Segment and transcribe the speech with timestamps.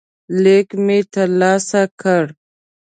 [0.43, 2.23] لیک مې ترلاسه کړ.